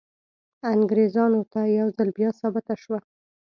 انګریزانو 0.73 1.41
ته 1.51 1.61
یو 1.79 1.87
ځل 1.97 2.09
بیا 2.17 2.29
ثابته 2.39 2.73
شوه. 2.81 2.99